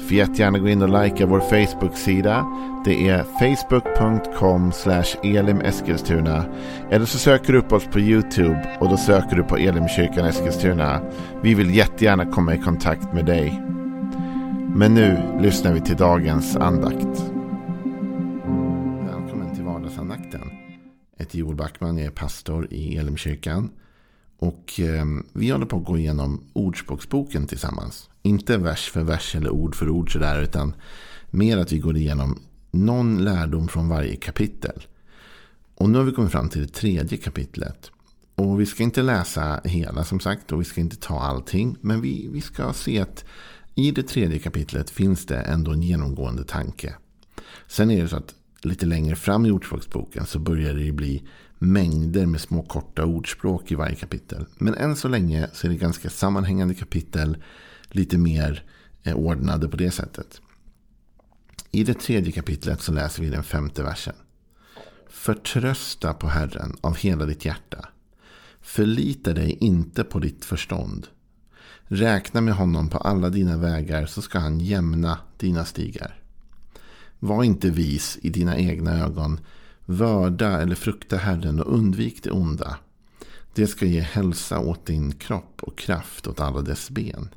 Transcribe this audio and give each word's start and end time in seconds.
Får 0.00 0.16
jättegärna 0.16 0.58
gå 0.58 0.68
in 0.68 0.82
och 0.82 1.02
likea 1.04 1.26
vår 1.26 1.40
Facebook-sida. 1.40 2.46
Det 2.84 3.08
är 3.08 3.22
facebook.com 3.22 4.72
elimeskilstuna. 5.22 6.44
Eller 6.90 7.06
så 7.06 7.18
söker 7.18 7.52
du 7.52 7.58
upp 7.58 7.72
oss 7.72 7.86
på 7.86 8.00
YouTube 8.00 8.76
och 8.80 8.88
då 8.88 8.96
söker 8.96 9.36
du 9.36 9.42
på 9.42 9.56
Elimkyrkan 9.56 10.26
Eskilstuna. 10.26 11.00
Vi 11.42 11.54
vill 11.54 11.74
jättegärna 11.74 12.26
komma 12.26 12.54
i 12.54 12.58
kontakt 12.58 13.12
med 13.14 13.26
dig. 13.26 13.62
Men 14.74 14.94
nu 14.94 15.38
lyssnar 15.40 15.72
vi 15.72 15.80
till 15.80 15.96
dagens 15.96 16.56
andakt. 16.56 17.32
Välkommen 19.06 19.54
till 19.54 19.64
vardagsandakten. 19.64 20.40
Jag 21.16 21.24
heter 21.24 21.38
Joel 21.38 21.56
Backman, 21.56 21.98
jag 21.98 22.06
är 22.06 22.10
pastor 22.10 22.66
i 22.70 22.96
Elimkyrkan. 22.96 23.70
Och 24.38 24.80
eh, 24.80 25.04
vi 25.32 25.50
håller 25.50 25.66
på 25.66 25.76
att 25.76 25.84
gå 25.84 25.98
igenom 25.98 26.40
Ordspråksboken 26.52 27.46
tillsammans. 27.46 28.09
Inte 28.22 28.58
vers 28.58 28.90
för 28.90 29.02
vers 29.02 29.34
eller 29.34 29.50
ord 29.50 29.74
för 29.74 29.88
ord 29.88 30.12
sådär. 30.12 30.42
Utan 30.42 30.74
mer 31.30 31.58
att 31.58 31.72
vi 31.72 31.78
går 31.78 31.96
igenom 31.96 32.38
någon 32.70 33.24
lärdom 33.24 33.68
från 33.68 33.88
varje 33.88 34.16
kapitel. 34.16 34.86
Och 35.74 35.90
nu 35.90 35.98
har 35.98 36.04
vi 36.04 36.12
kommit 36.12 36.32
fram 36.32 36.48
till 36.48 36.62
det 36.62 36.72
tredje 36.72 37.18
kapitlet. 37.18 37.90
Och 38.34 38.60
vi 38.60 38.66
ska 38.66 38.82
inte 38.82 39.02
läsa 39.02 39.60
hela 39.64 40.04
som 40.04 40.20
sagt. 40.20 40.52
Och 40.52 40.60
vi 40.60 40.64
ska 40.64 40.80
inte 40.80 40.96
ta 40.96 41.20
allting. 41.20 41.76
Men 41.80 42.00
vi, 42.00 42.28
vi 42.32 42.40
ska 42.40 42.72
se 42.72 43.00
att 43.00 43.24
i 43.74 43.90
det 43.90 44.02
tredje 44.02 44.38
kapitlet 44.38 44.90
finns 44.90 45.26
det 45.26 45.36
ändå 45.36 45.70
en 45.70 45.82
genomgående 45.82 46.44
tanke. 46.44 46.94
Sen 47.66 47.90
är 47.90 48.02
det 48.02 48.08
så 48.08 48.16
att 48.16 48.34
lite 48.62 48.86
längre 48.86 49.16
fram 49.16 49.46
i 49.46 49.50
Ordspråksboken 49.50 50.26
så 50.26 50.38
börjar 50.38 50.74
det 50.74 50.92
bli 50.92 51.22
mängder 51.58 52.26
med 52.26 52.40
små 52.40 52.62
korta 52.62 53.04
ordspråk 53.04 53.72
i 53.72 53.74
varje 53.74 53.96
kapitel. 53.96 54.46
Men 54.58 54.74
än 54.74 54.96
så 54.96 55.08
länge 55.08 55.48
så 55.52 55.66
är 55.66 55.70
det 55.70 55.76
ganska 55.76 56.10
sammanhängande 56.10 56.74
kapitel. 56.74 57.36
Lite 57.90 58.18
mer 58.18 58.64
eh, 59.02 59.14
ordnade 59.14 59.68
på 59.68 59.76
det 59.76 59.90
sättet. 59.90 60.40
I 61.70 61.84
det 61.84 61.94
tredje 61.94 62.32
kapitlet 62.32 62.80
så 62.82 62.92
läser 62.92 63.22
vi 63.22 63.30
den 63.30 63.42
femte 63.42 63.82
versen. 63.82 64.14
Förtrösta 65.08 66.14
på 66.14 66.26
Herren 66.26 66.76
av 66.80 66.96
hela 66.96 67.26
ditt 67.26 67.44
hjärta. 67.44 67.88
Förlita 68.60 69.32
dig 69.32 69.56
inte 69.60 70.04
på 70.04 70.18
ditt 70.18 70.44
förstånd. 70.44 71.06
Räkna 71.82 72.40
med 72.40 72.54
honom 72.54 72.88
på 72.88 72.98
alla 72.98 73.30
dina 73.30 73.56
vägar 73.56 74.06
så 74.06 74.22
ska 74.22 74.38
han 74.38 74.60
jämna 74.60 75.18
dina 75.38 75.64
stigar. 75.64 76.22
Var 77.18 77.44
inte 77.44 77.70
vis 77.70 78.18
i 78.22 78.30
dina 78.30 78.58
egna 78.58 79.04
ögon. 79.04 79.40
Vörda 79.84 80.60
eller 80.62 80.74
frukta 80.74 81.16
Herren 81.16 81.60
och 81.60 81.74
undvik 81.74 82.22
det 82.22 82.30
onda. 82.30 82.76
Det 83.54 83.66
ska 83.66 83.86
ge 83.86 84.00
hälsa 84.00 84.58
åt 84.58 84.86
din 84.86 85.12
kropp 85.12 85.62
och 85.62 85.78
kraft 85.78 86.26
åt 86.26 86.40
alla 86.40 86.60
dess 86.60 86.90
ben. 86.90 87.28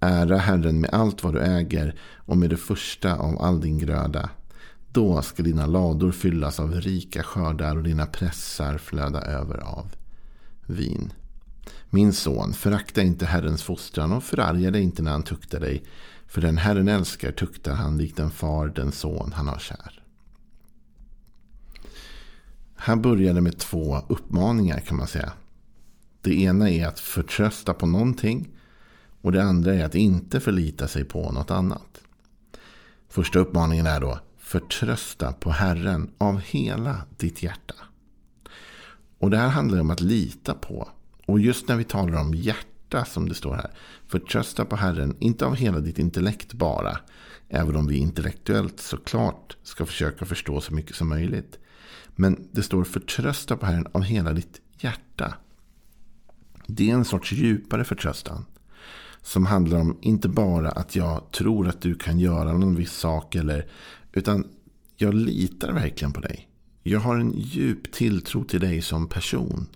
Ära 0.00 0.36
Herren 0.36 0.80
med 0.80 0.90
allt 0.90 1.24
vad 1.24 1.34
du 1.34 1.40
äger 1.40 1.94
och 2.16 2.36
med 2.36 2.50
det 2.50 2.56
första 2.56 3.16
av 3.16 3.42
all 3.42 3.60
din 3.60 3.78
gröda. 3.78 4.30
Då 4.92 5.22
ska 5.22 5.42
dina 5.42 5.66
lador 5.66 6.12
fyllas 6.12 6.60
av 6.60 6.74
rika 6.74 7.22
skördar 7.22 7.76
och 7.76 7.82
dina 7.82 8.06
pressar 8.06 8.78
flöda 8.78 9.20
över 9.20 9.58
av 9.58 9.96
vin. 10.66 11.12
Min 11.90 12.12
son, 12.12 12.52
förakta 12.52 13.02
inte 13.02 13.26
Herrens 13.26 13.62
fostran 13.62 14.12
och 14.12 14.24
förarga 14.24 14.70
dig 14.70 14.82
inte 14.82 15.02
när 15.02 15.10
han 15.10 15.22
tuktar 15.22 15.60
dig. 15.60 15.84
För 16.26 16.40
den 16.40 16.58
Herren 16.58 16.88
älskar 16.88 17.32
tuktar 17.32 17.72
han 17.72 17.98
likt 17.98 18.18
en 18.18 18.30
far 18.30 18.68
den 18.68 18.92
son 18.92 19.32
han 19.32 19.48
har 19.48 19.58
kär. 19.58 20.02
Här 22.76 22.96
börjar 22.96 23.34
det 23.34 23.40
med 23.40 23.58
två 23.58 23.98
uppmaningar 24.08 24.80
kan 24.80 24.96
man 24.96 25.06
säga. 25.06 25.32
Det 26.20 26.40
ena 26.40 26.70
är 26.70 26.86
att 26.86 27.00
förtrösta 27.00 27.74
på 27.74 27.86
någonting. 27.86 28.48
Och 29.20 29.32
det 29.32 29.42
andra 29.42 29.74
är 29.74 29.84
att 29.84 29.94
inte 29.94 30.40
förlita 30.40 30.88
sig 30.88 31.04
på 31.04 31.32
något 31.32 31.50
annat. 31.50 32.00
Första 33.08 33.38
uppmaningen 33.38 33.86
är 33.86 34.00
då 34.00 34.18
förtrösta 34.38 35.32
på 35.32 35.50
Herren 35.50 36.10
av 36.18 36.40
hela 36.40 37.02
ditt 37.16 37.42
hjärta. 37.42 37.74
Och 39.18 39.30
det 39.30 39.36
här 39.36 39.48
handlar 39.48 39.80
om 39.80 39.90
att 39.90 40.00
lita 40.00 40.54
på. 40.54 40.88
Och 41.26 41.40
just 41.40 41.68
när 41.68 41.76
vi 41.76 41.84
talar 41.84 42.20
om 42.20 42.34
hjärta 42.34 43.04
som 43.04 43.28
det 43.28 43.34
står 43.34 43.54
här. 43.54 43.70
Förtrösta 44.06 44.64
på 44.64 44.76
Herren, 44.76 45.16
inte 45.18 45.46
av 45.46 45.56
hela 45.56 45.80
ditt 45.80 45.98
intellekt 45.98 46.52
bara. 46.52 46.98
Även 47.48 47.76
om 47.76 47.86
vi 47.86 47.96
intellektuellt 47.96 48.80
såklart 48.80 49.56
ska 49.62 49.86
försöka 49.86 50.24
förstå 50.24 50.60
så 50.60 50.74
mycket 50.74 50.96
som 50.96 51.08
möjligt. 51.08 51.58
Men 52.16 52.48
det 52.52 52.62
står 52.62 52.84
förtrösta 52.84 53.56
på 53.56 53.66
Herren 53.66 53.86
av 53.92 54.02
hela 54.02 54.32
ditt 54.32 54.60
hjärta. 54.78 55.34
Det 56.66 56.90
är 56.90 56.94
en 56.94 57.04
sorts 57.04 57.32
djupare 57.32 57.84
förtröstan. 57.84 58.44
Som 59.22 59.46
handlar 59.46 59.80
om 59.80 59.98
inte 60.00 60.28
bara 60.28 60.70
att 60.70 60.96
jag 60.96 61.32
tror 61.32 61.68
att 61.68 61.80
du 61.80 61.94
kan 61.94 62.18
göra 62.18 62.52
någon 62.52 62.76
viss 62.76 62.92
sak. 62.92 63.34
Eller, 63.34 63.66
utan 64.12 64.46
jag 64.96 65.14
litar 65.14 65.72
verkligen 65.72 66.12
på 66.12 66.20
dig. 66.20 66.48
Jag 66.82 67.00
har 67.00 67.16
en 67.16 67.32
djup 67.36 67.92
tilltro 67.92 68.44
till 68.44 68.60
dig 68.60 68.82
som 68.82 69.08
person. 69.08 69.66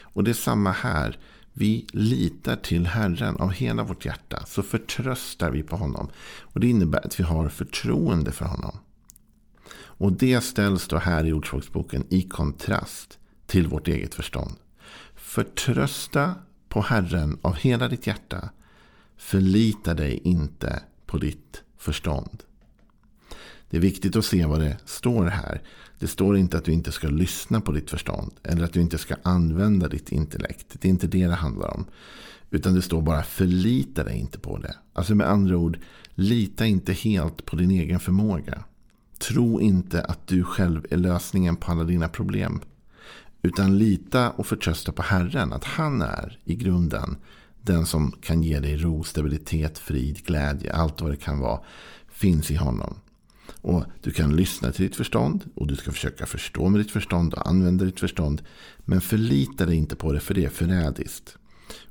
Och 0.00 0.24
det 0.24 0.30
är 0.30 0.34
samma 0.34 0.70
här. 0.70 1.18
Vi 1.52 1.86
litar 1.92 2.56
till 2.56 2.86
Herren 2.86 3.36
av 3.36 3.50
hela 3.52 3.82
vårt 3.82 4.04
hjärta. 4.04 4.46
Så 4.46 4.62
förtröstar 4.62 5.50
vi 5.50 5.62
på 5.62 5.76
honom. 5.76 6.08
Och 6.40 6.60
det 6.60 6.66
innebär 6.66 7.06
att 7.06 7.20
vi 7.20 7.24
har 7.24 7.48
förtroende 7.48 8.32
för 8.32 8.44
honom. 8.44 8.78
Och 9.96 10.12
det 10.12 10.40
ställs 10.40 10.88
då 10.88 10.98
här 10.98 11.26
i 11.26 11.32
Ordspråksboken 11.32 12.04
i 12.10 12.22
kontrast 12.22 13.18
till 13.46 13.68
vårt 13.68 13.88
eget 13.88 14.14
förstånd. 14.14 14.54
Förtrösta 15.14 16.34
på 16.68 16.80
Herren 16.82 17.38
av 17.42 17.54
hela 17.54 17.88
ditt 17.88 18.06
hjärta. 18.06 18.50
Förlita 19.16 19.94
dig 19.94 20.20
inte 20.24 20.82
på 21.06 21.18
ditt 21.18 21.62
förstånd. 21.78 22.42
Det 23.70 23.76
är 23.76 23.80
viktigt 23.80 24.16
att 24.16 24.24
se 24.24 24.46
vad 24.46 24.60
det 24.60 24.76
står 24.84 25.26
här. 25.26 25.62
Det 25.98 26.06
står 26.06 26.36
inte 26.36 26.58
att 26.58 26.64
du 26.64 26.72
inte 26.72 26.92
ska 26.92 27.08
lyssna 27.08 27.60
på 27.60 27.72
ditt 27.72 27.90
förstånd. 27.90 28.32
Eller 28.42 28.64
att 28.64 28.72
du 28.72 28.80
inte 28.80 28.98
ska 28.98 29.16
använda 29.22 29.88
ditt 29.88 30.12
intellekt. 30.12 30.66
Det 30.80 30.88
är 30.88 30.90
inte 30.90 31.06
det 31.06 31.26
det 31.26 31.34
handlar 31.34 31.74
om. 31.74 31.86
Utan 32.50 32.74
det 32.74 32.82
står 32.82 33.02
bara 33.02 33.22
förlita 33.22 34.04
dig 34.04 34.18
inte 34.18 34.38
på 34.38 34.58
det. 34.58 34.76
Alltså 34.92 35.14
med 35.14 35.30
andra 35.30 35.56
ord, 35.56 35.78
lita 36.14 36.66
inte 36.66 36.92
helt 36.92 37.44
på 37.44 37.56
din 37.56 37.70
egen 37.70 38.00
förmåga. 38.00 38.64
Tro 39.18 39.60
inte 39.60 40.02
att 40.04 40.26
du 40.26 40.44
själv 40.44 40.86
är 40.90 40.96
lösningen 40.96 41.56
på 41.56 41.72
alla 41.72 41.84
dina 41.84 42.08
problem. 42.08 42.60
Utan 43.42 43.78
lita 43.78 44.30
och 44.30 44.46
förtrösta 44.46 44.92
på 44.92 45.02
Herren. 45.02 45.52
Att 45.52 45.64
han 45.64 46.02
är 46.02 46.38
i 46.44 46.54
grunden 46.54 47.16
den 47.64 47.86
som 47.86 48.12
kan 48.12 48.42
ge 48.42 48.60
dig 48.60 48.76
ro, 48.76 49.04
stabilitet, 49.04 49.78
frid, 49.78 50.26
glädje. 50.26 50.72
Allt 50.72 51.00
vad 51.00 51.10
det 51.10 51.16
kan 51.16 51.38
vara 51.38 51.60
finns 52.12 52.50
i 52.50 52.54
honom. 52.54 52.96
Och 53.60 53.84
Du 54.02 54.10
kan 54.10 54.36
lyssna 54.36 54.72
till 54.72 54.84
ditt 54.86 54.96
förstånd 54.96 55.44
och 55.54 55.66
du 55.66 55.76
ska 55.76 55.92
försöka 55.92 56.26
förstå 56.26 56.68
med 56.68 56.80
ditt 56.80 56.90
förstånd 56.90 57.34
och 57.34 57.48
använda 57.48 57.84
ditt 57.84 58.00
förstånd. 58.00 58.42
Men 58.78 59.00
förlita 59.00 59.66
dig 59.66 59.76
inte 59.76 59.96
på 59.96 60.12
det 60.12 60.20
för 60.20 60.34
det 60.34 60.44
är 60.44 60.50
förrädiskt. 60.50 61.36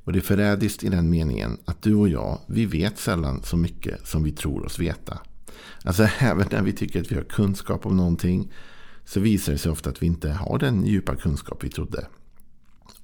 Och 0.04 0.12
det 0.12 0.18
är 0.18 0.20
förrädiskt 0.20 0.84
i 0.84 0.88
den 0.88 1.10
meningen 1.10 1.58
att 1.64 1.82
du 1.82 1.94
och 1.94 2.08
jag, 2.08 2.38
vi 2.46 2.66
vet 2.66 2.98
sällan 2.98 3.42
så 3.42 3.56
mycket 3.56 4.06
som 4.06 4.22
vi 4.22 4.32
tror 4.32 4.64
oss 4.64 4.78
veta. 4.78 5.18
Alltså 5.84 6.08
även 6.18 6.48
när 6.50 6.62
vi 6.62 6.72
tycker 6.72 7.00
att 7.00 7.12
vi 7.12 7.16
har 7.16 7.22
kunskap 7.22 7.86
om 7.86 7.96
någonting 7.96 8.52
så 9.04 9.20
visar 9.20 9.52
det 9.52 9.58
sig 9.58 9.72
ofta 9.72 9.90
att 9.90 10.02
vi 10.02 10.06
inte 10.06 10.30
har 10.30 10.58
den 10.58 10.86
djupa 10.86 11.16
kunskap 11.16 11.64
vi 11.64 11.68
trodde. 11.68 12.06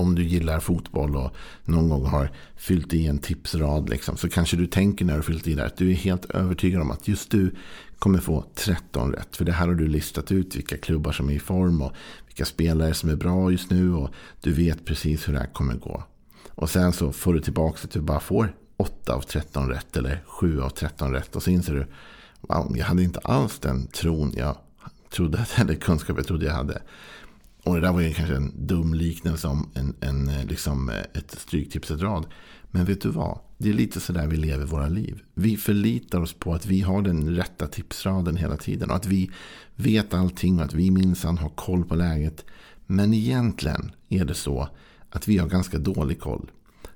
Om 0.01 0.15
du 0.15 0.25
gillar 0.25 0.61
fotboll 0.61 1.17
och 1.17 1.37
någon 1.65 1.89
gång 1.89 2.07
har 2.07 2.31
fyllt 2.57 2.95
i 2.95 3.07
en 3.07 3.19
tipsrad 3.19 3.89
liksom, 3.89 4.17
så 4.17 4.29
kanske 4.29 4.57
du 4.57 4.67
tänker 4.67 5.05
när 5.05 5.17
du 5.17 5.23
fyllt 5.23 5.47
i 5.47 5.55
där 5.55 5.67
att 5.67 5.77
du 5.77 5.91
är 5.91 5.95
helt 5.95 6.25
övertygad 6.25 6.83
om 6.83 6.91
att 6.91 7.09
just 7.09 7.31
du 7.31 7.55
kommer 7.99 8.19
få 8.19 8.45
13 8.55 9.13
rätt. 9.13 9.37
För 9.37 9.45
det 9.45 9.53
här 9.53 9.67
har 9.67 9.75
du 9.75 9.89
listat 9.89 10.33
ut 10.33 10.57
vilka 10.57 10.77
klubbar 10.77 11.13
som 11.13 11.31
är 11.31 11.35
i 11.35 11.39
form 11.39 11.83
och 11.83 11.93
vilka 12.27 12.45
spelare 12.45 12.95
som 12.95 13.11
är 13.11 13.17
bra 13.17 13.51
just 13.51 13.71
nu 13.71 13.95
och 13.95 14.11
du 14.41 14.53
vet 14.53 14.85
precis 14.85 15.29
hur 15.29 15.33
det 15.33 15.39
här 15.39 15.53
kommer 15.53 15.75
gå. 15.75 16.05
Och 16.49 16.71
sen 16.71 16.93
så 16.93 17.13
får 17.13 17.35
du 17.35 17.41
tillbaka 17.41 17.79
att 17.85 17.91
du 17.91 18.01
bara 18.01 18.21
får 18.21 18.55
8 18.77 19.15
av 19.15 19.21
13 19.21 19.69
rätt 19.69 19.97
eller 19.97 20.23
7 20.27 20.63
av 20.63 20.71
13 20.71 21.13
rätt 21.13 21.37
och 21.37 21.43
så 21.43 21.51
inser 21.51 21.75
du 21.75 21.87
wow, 22.41 22.77
jag 22.77 22.87
hade 22.87 23.03
inte 23.03 23.19
alls 23.19 23.59
den 23.59 23.87
tron 23.87 24.33
jag 24.37 24.57
trodde, 25.11 25.47
eller 25.57 25.75
kunskap 25.75 26.17
jag 26.17 26.27
trodde 26.27 26.47
jag 26.47 26.55
hade. 26.55 26.83
Och 27.65 27.75
det 27.75 27.81
där 27.81 27.93
var 27.93 28.01
ju 28.01 28.15
kanske 28.15 28.37
en 28.37 28.67
dum 28.67 28.95
liknelse 28.95 29.49
om 29.49 29.71
en, 29.75 29.95
en, 30.01 30.29
eh, 30.29 30.45
liksom 30.45 30.89
eh, 30.89 30.97
ett 31.15 31.39
stryktipset-rad. 31.39 32.27
Men 32.71 32.85
vet 32.85 33.01
du 33.01 33.09
vad? 33.09 33.39
Det 33.59 33.69
är 33.69 33.75
lite 33.75 34.01
sådär 34.01 34.27
vi 34.27 34.37
lever 34.37 34.67
våra 34.67 34.89
liv. 34.89 35.23
Vi 35.35 35.57
förlitar 35.57 36.21
oss 36.21 36.33
på 36.33 36.55
att 36.55 36.67
vi 36.67 36.81
har 36.81 37.03
den 37.03 37.37
rätta 37.37 37.67
tipsraden 37.67 38.37
hela 38.37 38.57
tiden. 38.57 38.91
Och 38.91 38.97
att 38.97 39.07
vi 39.07 39.31
vet 39.77 40.15
allting 40.15 40.59
och 40.59 40.65
att 40.65 40.75
vi 40.75 40.91
minsann 40.91 41.39
har 41.39 41.49
koll 41.51 41.85
på 41.85 41.95
läget. 41.95 42.45
Men 42.87 43.15
egentligen 43.15 43.93
är 44.09 44.25
det 44.25 44.35
så 44.35 44.69
att 45.11 45.29
vi 45.29 45.39
har 45.39 45.49
ganska 45.49 45.79
dålig 45.79 46.21
koll. 46.21 46.51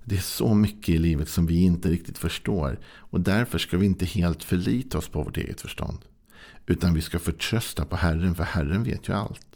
Det 0.04 0.16
är 0.16 0.20
så 0.20 0.54
mycket 0.54 0.88
i 0.88 0.98
livet 0.98 1.28
som 1.28 1.46
vi 1.46 1.62
inte 1.62 1.90
riktigt 1.90 2.18
förstår. 2.18 2.78
Och 2.86 3.20
därför 3.20 3.58
ska 3.58 3.78
vi 3.78 3.86
inte 3.86 4.04
helt 4.04 4.44
förlita 4.44 4.98
oss 4.98 5.08
på 5.08 5.22
vårt 5.22 5.36
eget 5.36 5.60
förstånd. 5.60 5.98
Utan 6.66 6.94
vi 6.94 7.00
ska 7.00 7.18
förtrösta 7.18 7.84
på 7.84 7.96
Herren, 7.96 8.34
för 8.34 8.44
Herren 8.44 8.84
vet 8.84 9.08
ju 9.08 9.12
allt. 9.12 9.46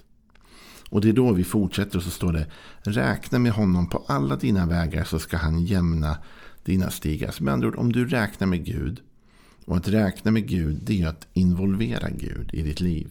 Och 0.91 1.01
det 1.01 1.09
är 1.09 1.13
då 1.13 1.33
vi 1.33 1.45
fortsätter 1.45 1.97
och 1.97 2.03
så 2.03 2.11
står 2.11 2.33
det 2.33 2.47
Räkna 2.83 3.39
med 3.39 3.53
honom 3.53 3.89
på 3.89 4.05
alla 4.07 4.37
dina 4.37 4.67
vägar 4.67 5.05
så 5.05 5.19
ska 5.19 5.37
han 5.37 5.65
jämna 5.65 6.17
dina 6.65 6.91
stigar. 6.91 7.31
Så 7.31 7.45
med 7.45 7.55
andra 7.55 7.69
ord, 7.69 7.77
om 7.77 7.93
du 7.93 8.07
räknar 8.07 8.47
med 8.47 8.65
Gud. 8.65 9.01
Och 9.65 9.77
att 9.77 9.89
räkna 9.89 10.31
med 10.31 10.49
Gud 10.49 10.79
det 10.83 11.03
är 11.03 11.09
att 11.09 11.27
involvera 11.33 12.11
Gud 12.11 12.51
i 12.53 12.63
ditt 12.63 12.81
liv. 12.81 13.09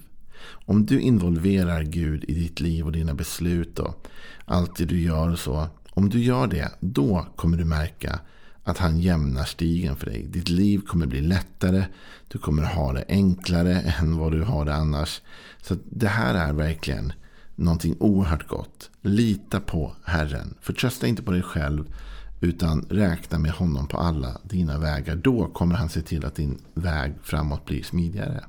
Om 0.65 0.85
du 0.85 0.99
involverar 0.99 1.83
Gud 1.83 2.25
i 2.27 2.33
ditt 2.33 2.59
liv 2.59 2.85
och 2.85 2.91
dina 2.91 3.13
beslut 3.13 3.79
och 3.79 4.07
allt 4.45 4.77
det 4.77 4.85
du 4.85 5.01
gör 5.01 5.31
och 5.31 5.39
så. 5.39 5.67
Om 5.89 6.09
du 6.09 6.19
gör 6.19 6.47
det, 6.47 6.71
då 6.79 7.27
kommer 7.35 7.57
du 7.57 7.65
märka 7.65 8.19
att 8.63 8.77
han 8.77 8.99
jämnar 8.99 9.45
stigen 9.45 9.95
för 9.95 10.05
dig. 10.05 10.27
Ditt 10.27 10.49
liv 10.49 10.81
kommer 10.87 11.05
bli 11.05 11.21
lättare. 11.21 11.85
Du 12.27 12.39
kommer 12.39 12.63
ha 12.63 12.93
det 12.93 13.05
enklare 13.07 13.73
än 13.73 14.17
vad 14.17 14.31
du 14.31 14.43
har 14.43 14.65
det 14.65 14.75
annars. 14.75 15.21
Så 15.61 15.75
det 15.85 16.07
här 16.07 16.33
är 16.33 16.53
verkligen 16.53 17.13
någonting 17.57 17.95
oerhört 17.99 18.47
gott. 18.47 18.89
Lita 19.01 19.59
på 19.59 19.95
Herren. 20.03 20.53
Förtrösta 20.61 21.07
inte 21.07 21.23
på 21.23 21.31
dig 21.31 21.41
själv. 21.41 21.95
Utan 22.41 22.81
räkna 22.89 23.39
med 23.39 23.51
honom 23.51 23.87
på 23.87 23.97
alla 23.97 24.41
dina 24.43 24.79
vägar. 24.79 25.15
Då 25.15 25.47
kommer 25.47 25.75
han 25.75 25.89
se 25.89 26.01
till 26.01 26.25
att 26.25 26.35
din 26.35 26.57
väg 26.73 27.13
framåt 27.23 27.65
blir 27.65 27.83
smidigare. 27.83 28.43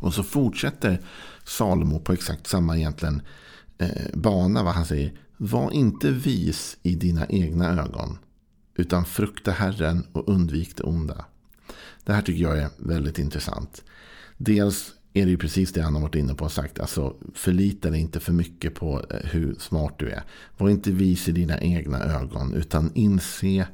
Och 0.00 0.14
så 0.14 0.22
fortsätter 0.22 1.00
Salomo 1.44 2.00
på 2.00 2.12
exakt 2.12 2.46
samma 2.46 2.76
egentligen 2.76 3.22
eh, 3.78 4.14
bana. 4.14 4.62
Vad 4.62 4.74
han 4.74 4.86
säger. 4.86 5.12
Var 5.36 5.70
inte 5.70 6.10
vis 6.10 6.76
i 6.82 6.94
dina 6.94 7.26
egna 7.26 7.68
ögon. 7.68 8.18
Utan 8.74 9.04
frukta 9.04 9.50
Herren 9.50 10.06
och 10.12 10.28
undvik 10.28 10.76
det 10.76 10.82
onda. 10.82 11.24
Det 12.04 12.12
här 12.12 12.22
tycker 12.22 12.42
jag 12.42 12.58
är 12.58 12.70
väldigt 12.76 13.18
intressant. 13.18 13.82
Dels 14.36 14.92
är 15.12 15.24
det 15.24 15.30
ju 15.30 15.36
precis 15.36 15.72
det 15.72 15.82
han 15.82 15.94
har 15.94 16.02
varit 16.02 16.14
inne 16.14 16.34
på 16.34 16.44
och 16.44 16.52
sagt. 16.52 16.80
Alltså 16.80 17.16
förlita 17.34 17.90
dig 17.90 18.00
inte 18.00 18.20
för 18.20 18.32
mycket 18.32 18.74
på 18.74 19.04
eh, 19.10 19.16
hur 19.30 19.54
smart 19.54 19.94
du 19.98 20.10
är. 20.10 20.22
Var 20.58 20.70
inte 20.70 20.90
vis 20.92 21.28
i 21.28 21.32
dina 21.32 21.60
egna 21.60 22.04
ögon. 22.04 22.54
Utan 22.54 22.90
inse 22.94 23.66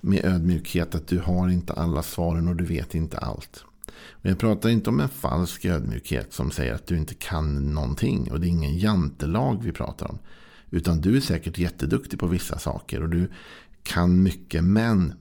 med 0.00 0.24
ödmjukhet 0.24 0.94
att 0.94 1.06
du 1.06 1.18
har 1.18 1.48
inte 1.48 1.72
alla 1.72 2.02
svaren 2.02 2.48
och 2.48 2.56
du 2.56 2.64
vet 2.64 2.94
inte 2.94 3.18
allt. 3.18 3.64
Och 4.10 4.26
jag 4.30 4.38
pratar 4.38 4.68
inte 4.68 4.90
om 4.90 5.00
en 5.00 5.08
falsk 5.08 5.64
ödmjukhet 5.64 6.32
som 6.32 6.50
säger 6.50 6.74
att 6.74 6.86
du 6.86 6.96
inte 6.96 7.14
kan 7.14 7.74
någonting. 7.74 8.30
Och 8.32 8.40
det 8.40 8.46
är 8.46 8.48
ingen 8.48 8.78
jantelag 8.78 9.62
vi 9.62 9.72
pratar 9.72 10.10
om. 10.10 10.18
Utan 10.70 11.00
du 11.00 11.16
är 11.16 11.20
säkert 11.20 11.58
jätteduktig 11.58 12.18
på 12.18 12.26
vissa 12.26 12.58
saker. 12.58 13.02
Och 13.02 13.08
du 13.08 13.28
kan 13.82 14.22
mycket. 14.22 14.64
Men 14.64 15.14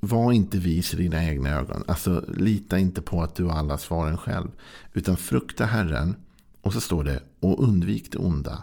var 0.00 0.32
inte 0.32 0.58
vis 0.58 0.94
i 0.94 0.96
dina 0.96 1.24
egna 1.24 1.50
ögon. 1.50 1.84
Alltså 1.86 2.24
lita 2.28 2.78
inte 2.78 3.02
på 3.02 3.22
att 3.22 3.34
du 3.34 3.44
har 3.44 3.58
alla 3.58 3.78
svaren 3.78 4.16
själv. 4.16 4.48
Utan 4.92 5.16
frukta 5.16 5.64
Herren. 5.64 6.16
Och 6.60 6.72
så 6.72 6.80
står 6.80 7.04
det 7.04 7.22
och 7.40 7.64
undvik 7.64 8.12
det 8.12 8.18
onda. 8.18 8.62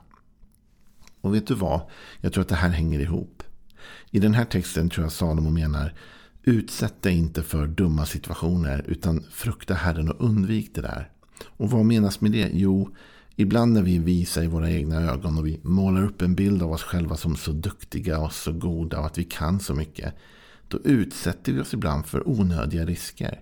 Och 1.22 1.36
vet 1.36 1.48
du 1.48 1.54
vad? 1.54 1.82
Jag 2.22 2.34
tror 2.34 2.42
att 2.42 2.50
det 2.50 2.56
här 2.56 2.70
hänger 2.70 3.00
ihop. 3.00 3.44
I 4.12 4.20
den 4.20 4.34
här 4.34 4.46
texten 4.46 4.90
tror 4.90 5.06
jag 5.06 5.12
Salomo 5.12 5.50
menar 5.50 5.94
Utsätt 6.48 7.02
dig 7.02 7.18
inte 7.18 7.44
för 7.44 7.68
dumma 7.68 8.06
situationer 8.06 8.84
utan 8.88 9.24
frukta 9.32 9.74
Herren 9.74 10.10
och 10.10 10.26
undvik 10.26 10.76
det 10.76 10.82
där. 10.82 11.12
Och 11.46 11.72
vad 11.72 11.86
menas 11.86 12.22
med 12.22 12.32
det? 12.32 12.50
Jo, 12.54 12.96
ibland 13.36 13.74
när 13.74 13.82
vi 13.82 13.98
visar 13.98 14.44
i 14.44 14.48
våra 14.48 14.72
egna 14.72 15.02
ögon 15.02 15.38
och 15.38 15.48
vi 15.48 15.60
målar 15.64 16.04
upp 16.04 16.22
en 16.22 16.36
bild 16.36 16.64
av 16.64 16.72
oss 16.72 16.84
själva 16.84 17.18
som 17.18 17.36
så 17.36 17.52
duktiga 17.52 18.20
och 18.20 18.34
så 18.34 18.52
goda 18.52 19.00
och 19.00 19.06
att 19.06 19.18
vi 19.18 19.24
kan 19.24 19.60
så 19.60 19.74
mycket. 19.74 20.14
Då 20.68 20.80
utsätter 20.84 21.54
vi 21.54 21.62
oss 21.62 21.74
ibland 21.74 22.06
för 22.06 22.30
onödiga 22.30 22.86
risker. 22.86 23.42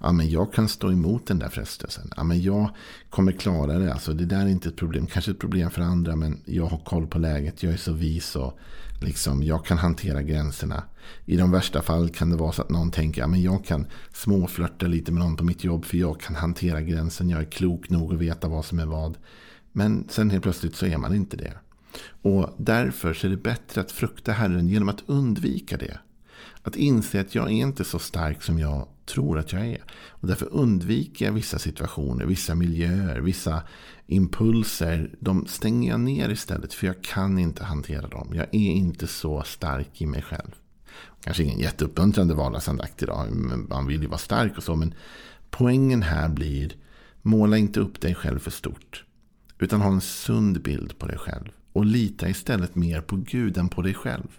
Ja, 0.00 0.12
men 0.12 0.30
jag 0.30 0.52
kan 0.52 0.68
stå 0.68 0.92
emot 0.92 1.26
den 1.26 1.38
där 1.38 1.48
frestelsen. 1.48 2.10
Ja, 2.16 2.24
men 2.24 2.42
jag 2.42 2.70
kommer 3.10 3.32
klara 3.32 3.78
det. 3.78 3.92
Alltså, 3.92 4.12
det 4.12 4.24
där 4.24 4.40
är 4.40 4.48
inte 4.48 4.68
ett 4.68 4.76
problem. 4.76 5.06
Kanske 5.06 5.30
ett 5.30 5.38
problem 5.38 5.70
för 5.70 5.82
andra, 5.82 6.16
men 6.16 6.40
jag 6.44 6.66
har 6.66 6.78
koll 6.78 7.06
på 7.06 7.18
läget. 7.18 7.62
Jag 7.62 7.72
är 7.72 7.76
så 7.76 7.92
vis 7.92 8.36
och 8.36 8.58
liksom, 9.02 9.42
jag 9.42 9.64
kan 9.64 9.78
hantera 9.78 10.22
gränserna. 10.22 10.82
I 11.24 11.36
de 11.36 11.50
värsta 11.50 11.82
fall 11.82 12.08
kan 12.08 12.30
det 12.30 12.36
vara 12.36 12.52
så 12.52 12.62
att 12.62 12.70
någon 12.70 12.90
tänker 12.90 13.22
att 13.22 13.30
ja, 13.30 13.36
jag 13.36 13.64
kan 13.64 13.86
småflörta 14.12 14.86
lite 14.86 15.12
med 15.12 15.22
någon 15.22 15.36
på 15.36 15.44
mitt 15.44 15.64
jobb 15.64 15.84
för 15.84 15.96
jag 15.96 16.20
kan 16.20 16.36
hantera 16.36 16.80
gränsen. 16.80 17.30
Jag 17.30 17.40
är 17.40 17.50
klok 17.50 17.90
nog 17.90 18.14
att 18.14 18.20
veta 18.20 18.48
vad 18.48 18.64
som 18.64 18.78
är 18.78 18.86
vad. 18.86 19.18
Men 19.72 20.08
sen 20.08 20.30
helt 20.30 20.42
plötsligt 20.42 20.76
så 20.76 20.86
är 20.86 20.98
man 20.98 21.14
inte 21.14 21.36
det. 21.36 21.52
Och 22.22 22.54
därför 22.58 23.14
så 23.14 23.26
är 23.26 23.30
det 23.30 23.36
bättre 23.36 23.80
att 23.80 23.92
frukta 23.92 24.32
Herren 24.32 24.68
genom 24.68 24.88
att 24.88 25.02
undvika 25.06 25.76
det. 25.76 25.98
Att 26.62 26.76
inse 26.76 27.20
att 27.20 27.34
jag 27.34 27.46
är 27.46 27.50
inte 27.50 27.84
så 27.84 27.98
stark 27.98 28.42
som 28.42 28.58
jag 28.58 28.88
tror 29.06 29.38
att 29.38 29.52
jag 29.52 29.66
är. 29.66 29.82
Och 30.08 30.28
därför 30.28 30.52
undviker 30.52 31.24
jag 31.24 31.32
vissa 31.32 31.58
situationer, 31.58 32.24
vissa 32.24 32.54
miljöer, 32.54 33.20
vissa 33.20 33.62
impulser. 34.06 35.10
De 35.20 35.46
stänger 35.46 35.90
jag 35.90 36.00
ner 36.00 36.28
istället 36.28 36.74
för 36.74 36.86
jag 36.86 37.02
kan 37.02 37.38
inte 37.38 37.64
hantera 37.64 38.08
dem. 38.08 38.32
Jag 38.34 38.46
är 38.52 38.70
inte 38.70 39.06
så 39.06 39.42
stark 39.42 40.02
i 40.02 40.06
mig 40.06 40.22
själv. 40.22 40.54
Kanske 41.20 41.42
ingen 41.42 41.58
jätteuppmuntrande 41.58 42.34
vardagsandakt 42.34 43.02
idag. 43.02 43.32
Man 43.68 43.86
vill 43.86 44.02
ju 44.02 44.08
vara 44.08 44.18
stark 44.18 44.56
och 44.56 44.62
så. 44.62 44.76
Men 44.76 44.94
poängen 45.50 46.02
här 46.02 46.28
blir 46.28 46.72
måla 47.22 47.56
inte 47.56 47.80
upp 47.80 48.00
dig 48.00 48.14
själv 48.14 48.38
för 48.38 48.50
stort. 48.50 49.04
Utan 49.58 49.80
ha 49.80 49.90
en 49.90 50.00
sund 50.00 50.62
bild 50.62 50.98
på 50.98 51.06
dig 51.06 51.18
själv. 51.18 51.48
Och 51.72 51.84
lita 51.84 52.28
istället 52.28 52.74
mer 52.74 53.00
på 53.00 53.16
Gud 53.16 53.58
än 53.58 53.68
på 53.68 53.82
dig 53.82 53.94
själv. 53.94 54.38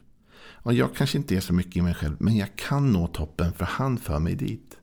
Och 0.68 0.74
jag 0.74 0.96
kanske 0.96 1.18
inte 1.18 1.36
är 1.36 1.40
så 1.40 1.54
mycket 1.54 1.75
i 1.75 1.81
mig 1.81 1.94
själv, 1.94 2.16
men 2.19 2.38
jag 2.38 2.56
kan 2.56 2.94
nå 2.94 3.08
toppen 3.08 3.54
för 3.54 3.66
han 3.66 3.98
för 3.98 4.19
mig 4.19 4.36
dit. 4.36 4.78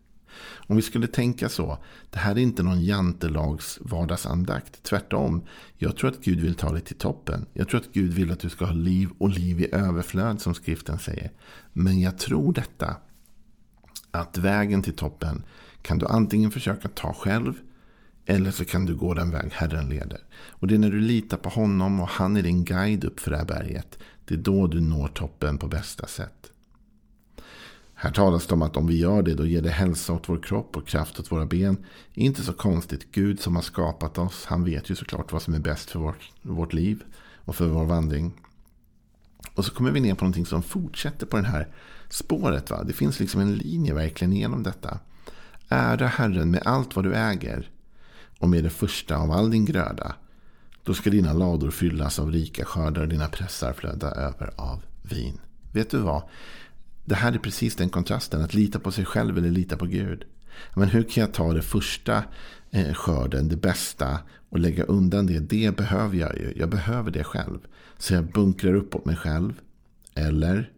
Om 0.67 0.77
vi 0.77 0.83
skulle 0.83 1.07
tänka 1.07 1.49
så, 1.49 1.79
det 2.11 2.19
här 2.19 2.33
är 2.35 2.39
inte 2.39 2.63
någon 2.63 2.85
jantelags 2.85 3.79
vardagsandakt. 3.81 4.83
Tvärtom, 4.83 5.45
jag 5.77 5.97
tror 5.97 6.11
att 6.11 6.25
Gud 6.25 6.41
vill 6.41 6.55
ta 6.55 6.73
dig 6.73 6.81
till 6.81 6.97
toppen. 6.97 7.47
Jag 7.53 7.69
tror 7.69 7.81
att 7.81 7.93
Gud 7.93 8.13
vill 8.13 8.33
att 8.33 8.41
du 8.41 8.49
ska 8.49 8.65
ha 8.65 8.73
liv 8.73 9.09
och 9.19 9.29
liv 9.29 9.61
i 9.61 9.75
överflöd 9.75 10.41
som 10.41 10.55
skriften 10.55 10.99
säger. 10.99 11.31
Men 11.73 12.01
jag 12.01 12.19
tror 12.19 12.53
detta, 12.53 12.97
att 14.11 14.39
vägen 14.39 14.83
till 14.83 14.97
toppen 14.97 15.45
kan 15.83 15.99
du 15.99 16.07
antingen 16.07 16.51
försöka 16.51 16.89
ta 16.89 17.13
själv 17.13 17.55
eller 18.27 18.51
så 18.51 18.65
kan 18.65 18.87
du 18.87 18.95
gå 18.95 19.15
den 19.15 19.31
väg 19.31 19.53
Herren 19.53 19.89
leder. 19.89 20.21
Och 20.49 20.67
det 20.67 20.75
är 20.75 20.79
när 20.79 20.91
du 20.91 21.01
litar 21.01 21.37
på 21.37 21.49
honom 21.49 22.01
och 22.01 22.09
han 22.09 22.37
är 22.37 22.43
din 22.43 22.65
guide 22.65 23.05
upp 23.05 23.21
för 23.21 23.31
det 23.31 23.37
här 23.37 23.45
berget. 23.45 23.99
Det 24.25 24.35
är 24.35 24.39
då 24.39 24.67
du 24.67 24.81
når 24.81 25.09
toppen 25.09 25.59
på 25.59 25.69
bästa 25.69 26.07
sätt. 26.07 26.51
Här 27.95 28.13
talas 28.13 28.47
det 28.47 28.55
om 28.55 28.63
att 28.63 28.77
om 28.77 28.87
vi 28.87 28.99
gör 28.99 29.23
det 29.23 29.35
då 29.35 29.47
ger 29.47 29.63
det 29.63 29.71
hälsa 29.71 30.13
åt 30.13 30.29
vår 30.29 30.43
kropp 30.43 30.77
och 30.77 30.87
kraft 30.87 31.21
åt 31.21 31.33
våra 31.33 31.47
ben. 31.47 31.77
Inte 32.15 32.43
så 32.43 32.53
konstigt. 32.53 33.13
Gud 33.13 33.41
som 33.41 33.57
har 33.57 33.63
skapat 33.63 34.19
oss. 34.19 34.45
Han 34.47 34.65
vet 34.65 34.91
ju 34.91 34.95
såklart 34.95 35.33
vad 35.33 35.43
som 35.43 35.55
är 35.55 35.59
bäst 35.59 35.91
för 35.91 35.99
vårt, 35.99 36.33
vårt 36.43 36.73
liv 36.73 37.03
och 37.45 37.57
för 37.57 37.69
vår 37.69 37.85
vandring. 37.85 38.33
Och 39.55 39.65
så 39.65 39.75
kommer 39.75 39.91
vi 39.91 40.01
ner 40.01 40.15
på 40.15 40.25
någonting 40.25 40.47
som 40.47 40.63
fortsätter 40.63 41.27
på 41.27 41.37
det 41.37 41.47
här 41.47 41.69
spåret. 42.09 42.71
Va? 42.71 42.83
Det 42.85 42.93
finns 42.93 43.21
liksom 43.21 43.41
en 43.41 43.55
linje 43.55 43.95
verkligen 43.95 44.33
genom 44.33 44.63
detta. 44.63 44.99
Ära 45.69 46.07
Herren 46.07 46.51
med 46.51 46.63
allt 46.65 46.97
vad 46.97 47.05
du 47.05 47.15
äger 47.15 47.71
och 48.39 48.49
med 48.49 48.65
det 48.65 48.71
första 48.71 49.17
av 49.17 49.31
all 49.31 49.51
din 49.51 49.65
gröda. 49.65 50.15
Då 50.83 50.95
ska 50.95 51.11
dina 51.11 51.33
lador 51.33 51.71
fyllas 51.71 52.19
av 52.19 52.33
rika 52.33 52.65
skördar 52.65 53.03
och 53.03 53.09
dina 53.09 53.29
pressar 53.29 53.73
flöda 53.73 54.11
över 54.11 54.51
av 54.57 54.83
vin. 55.03 55.41
Vet 55.73 55.91
du 55.91 55.99
vad? 55.99 56.23
Det 57.05 57.15
här 57.15 57.33
är 57.33 57.39
precis 57.39 57.77
den 57.77 57.91
kontrasten. 57.91 58.43
Att 58.43 58.55
lita 58.55 58.79
på 58.79 58.93
sig 58.93 59.05
själv 59.05 59.39
eller 59.39 59.51
lita 59.51 59.77
på 59.77 59.87
Gud. 59.87 60.25
Men 60.75 60.89
hur 60.89 61.03
kan 61.03 61.21
jag 61.21 61.33
ta 61.33 61.53
det 61.53 61.63
första 61.63 62.25
eh, 62.71 62.95
skörden, 62.95 63.49
det 63.49 63.57
bästa 63.57 64.19
och 64.49 64.59
lägga 64.59 64.85
undan 64.85 65.27
det? 65.27 65.39
Det 65.39 65.77
behöver 65.77 66.17
jag 66.17 66.39
ju. 66.39 66.53
Jag 66.57 66.71
behöver 66.71 67.11
det 67.11 67.25
själv. 67.25 67.59
Så 67.99 68.15
jag 68.15 68.25
bunkrar 68.25 68.75
uppåt 68.75 69.05
mig 69.05 69.17
själv. 69.17 69.61
Eller 70.15 70.71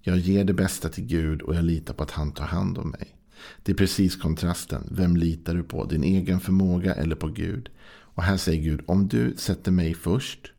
jag 0.00 0.18
ger 0.18 0.44
det 0.44 0.54
bästa 0.54 0.88
till 0.88 1.04
Gud 1.04 1.42
och 1.42 1.54
jag 1.54 1.64
litar 1.64 1.94
på 1.94 2.02
att 2.02 2.10
han 2.10 2.32
tar 2.32 2.46
hand 2.46 2.78
om 2.78 2.90
mig. 2.90 3.16
Det 3.62 3.72
är 3.72 3.76
precis 3.76 4.16
kontrasten. 4.16 4.88
Vem 4.90 5.16
litar 5.16 5.54
du 5.54 5.62
på? 5.62 5.84
Din 5.84 6.04
egen 6.04 6.40
förmåga 6.40 6.94
eller 6.94 7.16
på 7.16 7.28
Gud? 7.28 7.68
Och 7.86 8.22
här 8.22 8.36
säger 8.36 8.62
Gud, 8.62 8.82
om 8.86 9.08
du 9.08 9.34
sätter 9.36 9.72
mig 9.72 9.94
först 9.94 10.52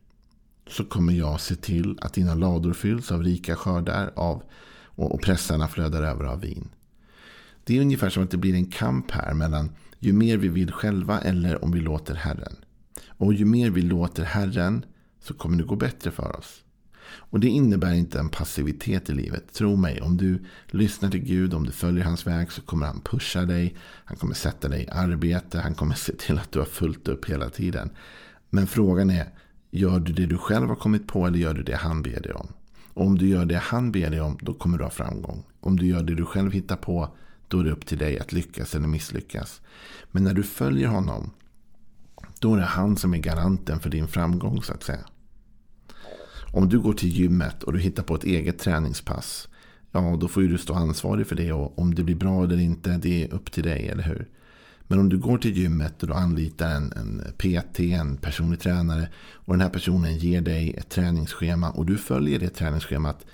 så 0.68 0.84
kommer 0.84 1.12
jag 1.12 1.40
se 1.40 1.54
till 1.54 1.98
att 2.00 2.14
dina 2.14 2.34
lador 2.34 2.72
fylls 2.72 3.12
av 3.12 3.22
rika 3.22 3.56
skördar 3.56 4.12
av, 4.16 4.42
och 4.94 5.22
pressarna 5.22 5.68
flödar 5.68 6.02
över 6.02 6.24
av 6.24 6.40
vin. 6.40 6.68
Det 7.64 7.76
är 7.76 7.80
ungefär 7.80 8.10
som 8.10 8.22
att 8.22 8.30
det 8.30 8.36
blir 8.36 8.54
en 8.54 8.66
kamp 8.66 9.10
här 9.10 9.34
mellan 9.34 9.70
ju 9.98 10.12
mer 10.12 10.36
vi 10.36 10.48
vill 10.48 10.72
själva 10.72 11.20
eller 11.20 11.64
om 11.64 11.72
vi 11.72 11.80
låter 11.80 12.14
Herren. 12.14 12.56
Och 13.08 13.34
ju 13.34 13.44
mer 13.44 13.70
vi 13.70 13.82
låter 13.82 14.24
Herren 14.24 14.84
så 15.20 15.34
kommer 15.34 15.58
det 15.58 15.64
gå 15.64 15.76
bättre 15.76 16.10
för 16.10 16.36
oss. 16.36 16.62
Och 17.08 17.40
det 17.40 17.48
innebär 17.48 17.92
inte 17.92 18.18
en 18.18 18.28
passivitet 18.28 19.10
i 19.10 19.12
livet. 19.12 19.52
Tro 19.52 19.76
mig, 19.76 20.00
om 20.00 20.16
du 20.16 20.44
lyssnar 20.66 21.10
till 21.10 21.24
Gud, 21.24 21.54
om 21.54 21.66
du 21.66 21.72
följer 21.72 22.04
hans 22.04 22.26
väg 22.26 22.52
så 22.52 22.62
kommer 22.62 22.86
han 22.86 23.00
pusha 23.00 23.44
dig. 23.44 23.76
Han 24.04 24.16
kommer 24.16 24.34
sätta 24.34 24.68
dig 24.68 24.82
i 24.82 24.88
arbete. 24.88 25.60
Han 25.60 25.74
kommer 25.74 25.94
se 25.94 26.12
till 26.12 26.38
att 26.38 26.52
du 26.52 26.58
har 26.58 26.66
fullt 26.66 27.08
upp 27.08 27.24
hela 27.24 27.50
tiden. 27.50 27.90
Men 28.50 28.66
frågan 28.66 29.10
är, 29.10 29.26
Gör 29.76 30.00
du 30.00 30.12
det 30.12 30.26
du 30.26 30.38
själv 30.38 30.68
har 30.68 30.76
kommit 30.76 31.06
på 31.06 31.26
eller 31.26 31.38
gör 31.38 31.54
du 31.54 31.62
det 31.62 31.76
han 31.76 32.02
ber 32.02 32.20
dig 32.20 32.32
om? 32.32 32.48
Och 32.94 33.06
om 33.06 33.18
du 33.18 33.28
gör 33.28 33.44
det 33.44 33.56
han 33.56 33.92
ber 33.92 34.10
dig 34.10 34.20
om, 34.20 34.38
då 34.40 34.54
kommer 34.54 34.78
du 34.78 34.84
ha 34.84 34.90
framgång. 34.90 35.44
Om 35.60 35.76
du 35.76 35.86
gör 35.86 36.02
det 36.02 36.14
du 36.14 36.24
själv 36.24 36.52
hittar 36.52 36.76
på, 36.76 37.16
då 37.48 37.60
är 37.60 37.64
det 37.64 37.70
upp 37.70 37.86
till 37.86 37.98
dig 37.98 38.18
att 38.18 38.32
lyckas 38.32 38.74
eller 38.74 38.86
misslyckas. 38.86 39.60
Men 40.10 40.24
när 40.24 40.34
du 40.34 40.42
följer 40.42 40.88
honom, 40.88 41.30
då 42.40 42.54
är 42.54 42.58
det 42.58 42.64
han 42.64 42.96
som 42.96 43.14
är 43.14 43.18
garanten 43.18 43.80
för 43.80 43.90
din 43.90 44.08
framgång 44.08 44.62
så 44.62 44.72
att 44.72 44.82
säga. 44.82 45.04
Om 46.56 46.68
du 46.68 46.78
går 46.80 46.92
till 46.92 47.08
gymmet 47.08 47.62
och 47.62 47.72
du 47.72 47.78
hittar 47.78 48.02
på 48.02 48.14
ett 48.14 48.24
eget 48.24 48.58
träningspass. 48.58 49.48
Ja, 49.92 50.16
då 50.20 50.28
får 50.28 50.42
ju 50.42 50.48
du 50.48 50.58
stå 50.58 50.74
ansvarig 50.74 51.26
för 51.26 51.36
det. 51.36 51.52
Och 51.52 51.78
om 51.78 51.94
det 51.94 52.02
blir 52.02 52.14
bra 52.14 52.44
eller 52.44 52.58
inte, 52.58 52.90
det 52.90 53.24
är 53.24 53.34
upp 53.34 53.52
till 53.52 53.62
dig, 53.62 53.88
eller 53.88 54.02
hur? 54.02 54.28
Men 54.86 54.98
om 54.98 55.08
du 55.08 55.18
går 55.18 55.38
till 55.38 55.56
gymmet 55.56 56.02
och 56.02 56.08
du 56.08 56.14
anlitar 56.14 56.70
en, 56.70 56.92
en 56.92 57.22
PT, 57.38 57.80
en 57.80 58.16
personlig 58.16 58.60
tränare. 58.60 59.08
Och 59.32 59.54
den 59.54 59.60
här 59.60 59.68
personen 59.68 60.18
ger 60.18 60.40
dig 60.40 60.74
ett 60.74 60.88
träningsschema 60.88 61.70
och 61.70 61.86
du 61.86 61.96
följer 61.96 62.38
det 62.38 62.48
träningsschemat. 62.48 63.26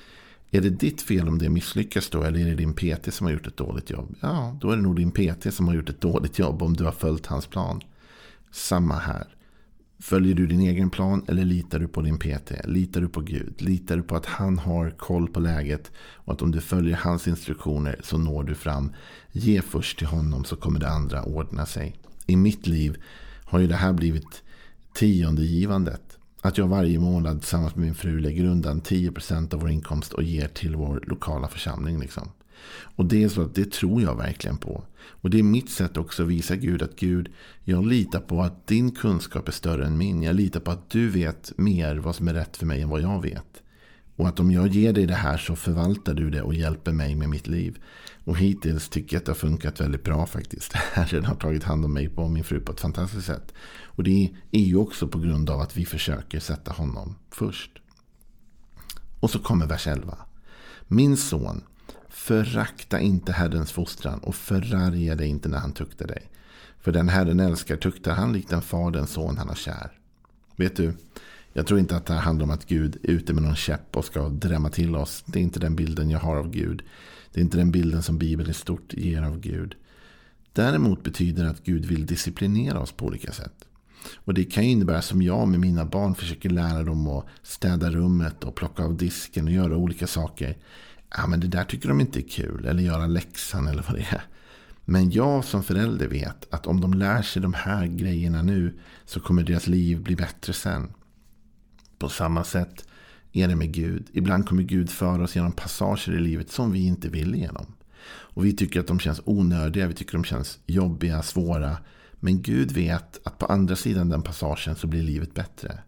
Är 0.51 0.61
det 0.61 0.71
ditt 0.71 1.03
fel 1.03 1.29
om 1.29 1.39
det 1.39 1.49
misslyckas 1.49 2.11
då? 2.11 2.23
Eller 2.23 2.41
är 2.41 2.45
det 2.45 2.55
din 2.55 2.75
PT 2.75 3.15
som 3.15 3.27
har 3.27 3.33
gjort 3.33 3.47
ett 3.47 3.57
dåligt 3.57 3.91
jobb? 3.91 4.15
Ja, 4.21 4.59
då 4.61 4.71
är 4.71 4.77
det 4.77 4.83
nog 4.83 4.97
din 4.97 5.11
PT 5.11 5.55
som 5.55 5.69
har 5.69 5.75
gjort 5.75 5.89
ett 5.89 6.01
dåligt 6.01 6.39
jobb 6.39 6.63
om 6.63 6.75
du 6.75 6.85
har 6.85 6.93
följt 6.93 7.27
hans 7.27 7.47
plan. 7.47 7.81
Samma 8.51 8.99
här. 8.99 9.27
Följer 10.03 10.35
du 10.35 10.47
din 10.47 10.61
egen 10.61 10.91
plan 10.91 11.25
eller 11.29 11.45
litar 11.45 11.79
du 11.79 11.89
på 11.89 12.03
din 12.03 12.19
PT? 12.19 12.53
Litar 12.65 13.01
du 13.01 13.09
på 13.09 13.21
Gud? 13.21 13.63
Litar 13.63 13.97
du 13.97 14.03
på 14.03 14.17
att 14.17 14.27
han 14.27 14.59
har 14.59 14.91
koll 14.91 15.29
på 15.29 15.41
läget? 15.41 15.91
Och 15.97 16.33
att 16.33 16.43
om 16.43 16.51
du 16.51 16.61
följer 16.61 16.97
hans 16.97 17.29
instruktioner 17.29 18.01
så 18.03 18.19
når 18.19 18.45
du 18.45 18.55
fram. 18.55 18.93
Ge 19.33 19.63
först 19.63 19.99
till 19.99 20.07
honom 20.07 20.45
så 20.45 20.57
kommer 20.57 20.81
det 20.81 20.89
andra 20.89 21.23
ordna 21.23 21.67
sig. 21.67 21.97
I 22.27 22.37
mitt 22.37 22.67
liv 22.67 23.03
har 23.45 23.59
ju 23.59 23.67
det 23.67 23.77
här 23.77 23.93
blivit 23.93 24.43
tiondegivandet. 24.95 26.19
Att 26.41 26.59
jag 26.59 26.69
varje 26.69 26.99
månad 26.99 27.41
tillsammans 27.41 27.77
med 27.77 27.85
min 27.85 27.95
fru 27.95 28.21
lägger 28.21 28.45
undan 28.45 28.83
10% 28.83 29.55
av 29.55 29.61
vår 29.61 29.71
inkomst 29.71 30.13
och 30.13 30.23
ger 30.23 30.49
till 30.49 30.77
vår 30.77 31.05
lokala 31.07 31.49
församling. 31.49 32.01
Liksom. 32.01 32.29
Och 32.97 33.05
det 33.05 33.23
är 33.23 33.29
så 33.29 33.43
att 33.43 33.55
det 33.55 33.73
tror 33.73 34.03
jag 34.03 34.17
verkligen 34.17 34.57
på. 34.57 34.85
Och 35.05 35.31
det 35.31 35.39
är 35.39 35.43
mitt 35.43 35.71
sätt 35.71 35.97
också 35.97 36.23
att 36.23 36.29
visa 36.29 36.57
Gud 36.57 36.83
att 36.83 36.97
Gud, 36.97 37.29
jag 37.65 37.87
litar 37.87 38.21
på 38.21 38.43
att 38.43 38.67
din 38.67 38.91
kunskap 38.91 39.49
är 39.49 39.53
större 39.53 39.87
än 39.87 39.99
min. 39.99 40.23
Jag 40.23 40.37
litar 40.37 40.61
på 40.61 40.71
att 40.71 40.91
du 40.91 41.09
vet 41.09 41.53
mer 41.57 41.97
vad 41.97 42.17
som 42.17 42.29
är 42.29 42.35
rätt 42.35 42.57
för 42.57 42.67
mig 42.67 42.83
än 42.83 42.89
vad 42.89 43.01
jag 43.01 43.23
vet. 43.23 43.63
Och 44.17 44.29
att 44.29 44.41
om 44.41 44.51
jag 44.51 44.69
ger 44.69 44.93
dig 44.93 45.07
det 45.07 45.15
här 45.15 45.37
så 45.37 45.57
förvaltar 45.57 46.15
du 46.15 46.31
det 46.31 46.43
och 46.43 46.55
hjälper 46.55 46.93
mig 46.93 47.15
med 47.15 47.29
mitt 47.29 47.47
liv. 47.47 47.79
Och 48.25 48.39
hittills 48.39 48.89
tycker 48.89 49.17
jag 49.17 49.21
att 49.21 49.27
det 49.27 49.33
har 49.33 49.37
funkat 49.37 49.81
väldigt 49.81 50.05
bra 50.05 50.27
faktiskt. 50.27 50.73
Herren 50.73 51.25
har 51.25 51.35
tagit 51.35 51.65
hand 51.65 51.85
om 51.85 51.93
mig 51.93 52.09
och 52.09 52.31
min 52.31 52.45
fru 52.45 52.61
på 52.61 52.73
ett 52.73 52.81
fantastiskt 52.81 53.27
sätt. 53.27 53.55
Och 53.85 54.05
det 54.05 54.31
är 54.51 54.61
ju 54.61 54.77
också 54.77 55.09
på 55.09 55.19
grund 55.19 55.51
av 55.51 55.61
att 55.61 55.77
vi 55.77 55.85
försöker 55.85 56.41
sätta 56.41 56.73
honom 56.73 57.15
först. 57.31 57.71
Och 59.21 59.31
så 59.31 59.39
kommer 59.39 59.67
vers 59.67 59.87
11. 59.87 60.19
Min 60.89 61.17
son, 61.17 61.63
Förakta 62.15 63.01
inte 63.01 63.33
Herrens 63.33 63.73
fostran 63.73 64.19
och 64.19 64.35
förarga 64.35 65.15
dig 65.15 65.29
inte 65.29 65.49
när 65.49 65.59
han 65.59 65.73
tuktar 65.73 66.07
dig. 66.07 66.31
För 66.81 66.93
den 66.93 67.09
Herren 67.09 67.41
älskar 67.41 67.77
tuktar 67.77 68.15
han 68.15 68.33
likt 68.33 68.53
en 68.53 68.63
far 68.63 68.91
den 68.91 69.07
son 69.07 69.39
han 69.39 69.49
har 69.49 69.55
kär. 69.55 69.93
Vet 70.57 70.77
du, 70.77 70.95
jag 71.53 71.67
tror 71.67 71.81
inte 71.81 71.97
att 71.97 72.07
det 72.07 72.13
här 72.13 72.21
handlar 72.21 72.45
om 72.45 72.51
att 72.51 72.67
Gud 72.67 72.97
är 73.03 73.11
ute 73.11 73.33
med 73.33 73.43
någon 73.43 73.57
käpp 73.57 73.97
och 73.97 74.05
ska 74.05 74.29
drämma 74.29 74.71
till 74.71 74.97
oss. 74.97 75.25
Det 75.27 75.39
är 75.39 75.43
inte 75.43 75.61
den 75.61 75.77
bilden 75.77 76.11
jag 76.11 76.19
har 76.19 76.37
av 76.37 76.51
Gud. 76.51 76.83
Det 77.33 77.41
är 77.41 77.45
inte 77.45 77.57
den 77.57 77.71
bilden 77.71 78.03
som 78.03 78.19
Bibeln 78.19 78.51
i 78.51 78.55
stort 78.55 78.95
ger 78.95 79.23
av 79.23 79.41
Gud. 79.41 79.75
Däremot 80.53 81.03
betyder 81.03 81.45
det 81.45 81.51
att 81.51 81.65
Gud 81.65 81.85
vill 81.85 82.07
disciplinera 82.07 82.81
oss 82.81 82.93
på 82.93 83.07
olika 83.07 83.33
sätt. 83.33 83.65
Och 84.15 84.35
det 84.35 84.45
kan 84.45 84.65
innebära 84.65 85.03
som 85.03 85.23
jag 85.23 85.49
med 85.49 85.61
mina 85.61 85.85
barn 85.85 86.15
försöker 86.15 86.51
lära 86.51 86.83
dem 86.83 87.09
att 87.09 87.27
städa 87.43 87.91
rummet 87.91 88.45
och 88.45 88.55
plocka 88.55 88.85
av 88.85 88.97
disken 88.97 89.45
och 89.45 89.53
göra 89.53 89.77
olika 89.77 90.07
saker 90.07 90.57
ja, 91.17 91.27
men 91.27 91.41
det 91.41 91.47
där 91.47 91.65
tycker 91.65 91.89
de 91.89 92.01
inte 92.01 92.21
är 92.21 92.29
kul. 92.29 92.67
Eller 92.67 92.83
göra 92.83 93.07
läxan 93.07 93.69
eller 93.69 93.85
vad 93.89 93.97
det 93.97 94.07
är. 94.11 94.23
Men 94.85 95.11
jag 95.11 95.45
som 95.45 95.63
förälder 95.63 96.09
vet 96.09 96.55
att 96.55 96.67
om 96.67 96.81
de 96.81 96.95
lär 96.95 97.23
sig 97.23 97.43
de 97.43 97.55
här 97.55 97.87
grejerna 97.87 98.43
nu 98.43 98.79
så 99.05 99.21
kommer 99.21 99.43
deras 99.43 99.67
liv 99.67 100.03
bli 100.03 100.17
bättre 100.17 100.53
sen. 100.53 100.93
På 101.99 102.09
samma 102.09 102.45
sätt 102.45 102.89
är 103.33 103.49
det 103.49 103.57
med 103.57 103.73
Gud. 103.73 104.07
Ibland 104.13 104.49
kommer 104.49 104.63
Gud 104.63 104.91
föra 104.91 105.23
oss 105.23 105.37
genom 105.37 105.53
passager 105.53 106.13
i 106.13 106.21
livet 106.21 106.51
som 106.51 106.73
vi 106.73 106.87
inte 106.87 107.09
vill 107.09 107.35
igenom. 107.35 107.67
Och 108.09 108.45
vi 108.45 108.53
tycker 108.53 108.81
att 108.81 108.87
de 108.87 109.01
känns 109.01 109.21
onödiga, 109.25 109.87
vi 109.87 109.95
tycker 109.95 110.13
de 110.13 110.25
känns 110.25 110.59
jobbiga, 110.67 111.23
svåra. 111.23 111.77
Men 112.15 112.43
Gud 112.43 112.73
vet 112.73 113.27
att 113.27 113.39
på 113.39 113.47
andra 113.47 113.77
sidan 113.77 114.09
den 114.09 114.23
passagen 114.23 114.77
så 114.77 114.87
blir 114.87 115.03
livet 115.03 115.35
bättre. 115.35 115.79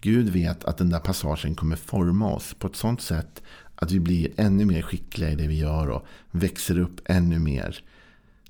Gud 0.00 0.28
vet 0.28 0.64
att 0.64 0.78
den 0.78 0.90
där 0.90 1.00
passagen 1.00 1.54
kommer 1.54 1.76
forma 1.76 2.30
oss 2.30 2.54
på 2.54 2.66
ett 2.66 2.76
sånt 2.76 3.02
sätt 3.02 3.42
att 3.80 3.92
vi 3.92 4.00
blir 4.00 4.28
ännu 4.36 4.64
mer 4.64 4.82
skickliga 4.82 5.30
i 5.30 5.34
det 5.34 5.46
vi 5.46 5.58
gör 5.58 5.88
och 5.88 6.06
växer 6.30 6.78
upp 6.78 7.00
ännu 7.04 7.38
mer. 7.38 7.82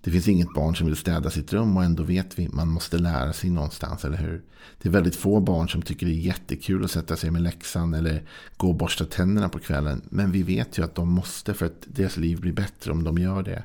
Det 0.00 0.10
finns 0.10 0.28
inget 0.28 0.54
barn 0.54 0.76
som 0.76 0.86
vill 0.86 0.96
städa 0.96 1.30
sitt 1.30 1.52
rum 1.52 1.76
och 1.76 1.84
ändå 1.84 2.02
vet 2.02 2.38
vi 2.38 2.46
att 2.46 2.52
man 2.52 2.68
måste 2.68 2.98
lära 2.98 3.32
sig 3.32 3.50
någonstans, 3.50 4.04
eller 4.04 4.16
hur? 4.16 4.42
Det 4.82 4.88
är 4.88 4.92
väldigt 4.92 5.16
få 5.16 5.40
barn 5.40 5.68
som 5.68 5.82
tycker 5.82 6.06
det 6.06 6.12
är 6.12 6.20
jättekul 6.20 6.84
att 6.84 6.90
sätta 6.90 7.16
sig 7.16 7.30
med 7.30 7.42
läxan 7.42 7.94
eller 7.94 8.22
gå 8.56 8.68
och 8.68 8.74
borsta 8.74 9.04
tänderna 9.04 9.48
på 9.48 9.58
kvällen. 9.58 10.02
Men 10.10 10.32
vi 10.32 10.42
vet 10.42 10.78
ju 10.78 10.84
att 10.84 10.94
de 10.94 11.12
måste 11.12 11.54
för 11.54 11.66
att 11.66 11.86
deras 11.86 12.16
liv 12.16 12.40
blir 12.40 12.52
bättre 12.52 12.92
om 12.92 13.04
de 13.04 13.18
gör 13.18 13.42
det. 13.42 13.64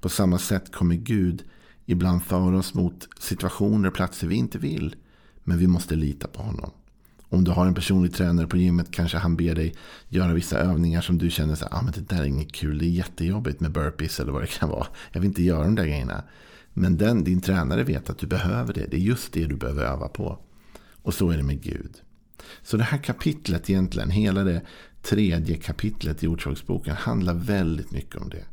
På 0.00 0.08
samma 0.08 0.38
sätt 0.38 0.72
kommer 0.72 0.94
Gud 0.94 1.44
ibland 1.86 2.22
föra 2.22 2.58
oss 2.58 2.74
mot 2.74 3.08
situationer 3.18 3.88
och 3.88 3.94
platser 3.94 4.26
vi 4.26 4.34
inte 4.34 4.58
vill. 4.58 4.96
Men 5.44 5.58
vi 5.58 5.66
måste 5.66 5.96
lita 5.96 6.28
på 6.28 6.42
honom. 6.42 6.70
Om 7.30 7.44
du 7.44 7.50
har 7.50 7.66
en 7.66 7.74
personlig 7.74 8.14
tränare 8.14 8.46
på 8.46 8.56
gymmet 8.56 8.90
kanske 8.90 9.18
han 9.18 9.36
ber 9.36 9.54
dig 9.54 9.74
göra 10.08 10.32
vissa 10.32 10.58
övningar 10.58 11.00
som 11.00 11.18
du 11.18 11.30
känner 11.30 11.54
så 11.54 11.66
ah, 11.70 11.82
men 11.82 11.92
det 11.92 12.08
där 12.08 12.22
är 12.22 12.26
inget 12.26 12.52
kul. 12.52 12.78
Det 12.78 12.84
är 12.84 12.88
jättejobbigt 12.88 13.60
med 13.60 13.72
burpees 13.72 14.20
eller 14.20 14.32
vad 14.32 14.42
det 14.42 14.58
kan 14.58 14.68
vara. 14.68 14.86
Jag 15.12 15.20
vill 15.20 15.28
inte 15.28 15.42
göra 15.42 15.64
de 15.64 15.74
där 15.74 15.86
grejerna. 15.86 16.24
Men 16.72 16.96
den, 16.96 17.24
din 17.24 17.40
tränare 17.40 17.84
vet 17.84 18.10
att 18.10 18.18
du 18.18 18.26
behöver 18.26 18.74
det. 18.74 18.86
Det 18.86 18.96
är 18.96 19.00
just 19.00 19.32
det 19.32 19.46
du 19.46 19.56
behöver 19.56 19.84
öva 19.84 20.08
på. 20.08 20.38
Och 21.02 21.14
så 21.14 21.30
är 21.30 21.36
det 21.36 21.42
med 21.42 21.62
Gud. 21.62 21.92
Så 22.62 22.76
det 22.76 22.84
här 22.84 22.98
kapitlet 22.98 23.70
egentligen, 23.70 24.10
hela 24.10 24.44
det 24.44 24.62
tredje 25.02 25.56
kapitlet 25.56 26.24
i 26.24 26.26
Ordspråksboken 26.26 26.96
handlar 26.96 27.34
väldigt 27.34 27.90
mycket 27.90 28.16
om 28.16 28.28
det. 28.28 28.44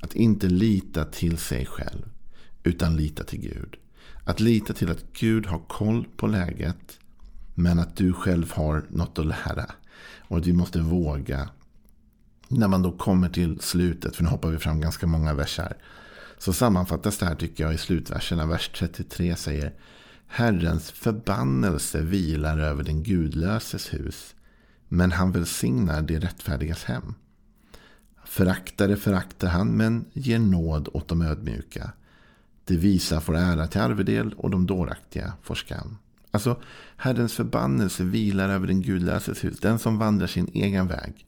Att 0.00 0.14
inte 0.14 0.46
lita 0.46 1.04
till 1.04 1.38
sig 1.38 1.66
själv, 1.66 2.08
utan 2.62 2.96
lita 2.96 3.24
till 3.24 3.40
Gud. 3.40 3.76
Att 4.24 4.40
lita 4.40 4.72
till 4.72 4.90
att 4.90 5.04
Gud 5.12 5.46
har 5.46 5.58
koll 5.58 6.06
på 6.16 6.26
läget 6.26 6.98
men 7.58 7.78
att 7.78 7.96
du 7.96 8.12
själv 8.12 8.52
har 8.52 8.84
något 8.88 9.18
att 9.18 9.26
lära. 9.26 9.66
Och 10.28 10.38
att 10.38 10.46
vi 10.46 10.52
måste 10.52 10.80
våga. 10.80 11.48
När 12.48 12.68
man 12.68 12.82
då 12.82 12.92
kommer 12.92 13.28
till 13.28 13.60
slutet, 13.60 14.16
för 14.16 14.24
nu 14.24 14.30
hoppar 14.30 14.48
vi 14.48 14.58
fram 14.58 14.80
ganska 14.80 15.06
många 15.06 15.34
versar. 15.34 15.76
Så 16.38 16.52
sammanfattas 16.52 17.18
det 17.18 17.26
här 17.26 17.34
tycker 17.34 17.64
jag 17.64 17.74
i 17.74 17.78
slutverserna. 17.78 18.46
Vers 18.46 18.70
33 18.74 19.36
säger 19.36 19.72
Herrens 20.26 20.90
förbannelse 20.90 22.00
vilar 22.00 22.58
över 22.58 22.82
den 22.82 23.02
gudlöses 23.02 23.94
hus. 23.94 24.34
Men 24.88 25.12
han 25.12 25.32
välsignar 25.32 26.02
det 26.02 26.18
rättfärdigas 26.18 26.84
hem. 26.84 27.14
Föraktare 28.24 28.96
föraktar 28.96 29.48
han, 29.48 29.68
men 29.68 30.04
ger 30.12 30.38
nåd 30.38 30.88
åt 30.92 31.08
de 31.08 31.22
ödmjuka. 31.22 31.92
Det 32.64 32.76
visa 32.76 33.20
får 33.20 33.36
ära 33.36 33.66
till 33.66 33.80
arvedel 33.80 34.34
och 34.36 34.50
de 34.50 34.66
dåraktiga 34.66 35.32
får 35.42 35.54
skam. 35.54 35.96
Alltså, 36.36 36.60
Herrens 36.96 37.34
förbannelse 37.34 38.04
vilar 38.04 38.48
över 38.48 38.66
den 38.66 38.82
gudlöses 38.82 39.44
hus. 39.44 39.60
Den 39.60 39.78
som 39.78 39.98
vandrar 39.98 40.26
sin 40.26 40.50
egen 40.54 40.86
väg. 40.86 41.26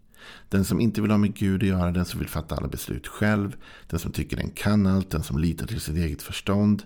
Den 0.49 0.65
som 0.65 0.81
inte 0.81 1.01
vill 1.01 1.11
ha 1.11 1.19
med 1.19 1.35
Gud 1.35 1.63
att 1.63 1.69
göra. 1.69 1.93
Den 1.93 2.05
som 2.05 2.21
vill 2.21 2.29
fatta 2.29 2.57
alla 2.57 2.69
beslut 2.69 3.07
själv. 3.07 3.57
Den 3.87 3.99
som 3.99 4.13
tycker 4.13 4.37
den 4.37 4.51
kan 4.51 4.87
allt. 4.87 5.11
Den 5.11 5.23
som 5.23 5.39
litar 5.39 5.67
till 5.67 5.81
sitt 5.81 5.97
eget 5.97 6.23
förstånd. 6.23 6.83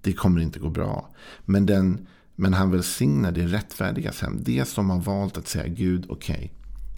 Det 0.00 0.12
kommer 0.12 0.40
inte 0.40 0.58
gå 0.58 0.68
bra. 0.68 1.10
Men, 1.44 1.66
den, 1.66 2.06
men 2.36 2.54
han 2.54 2.70
välsignar 2.70 3.32
det 3.32 3.46
rättfärdiga 3.46 4.12
hem. 4.20 4.38
Det 4.42 4.68
som 4.68 4.90
har 4.90 5.00
valt 5.00 5.38
att 5.38 5.48
säga 5.48 5.66
Gud, 5.68 6.06
okej, 6.08 6.34
okay, 6.34 6.48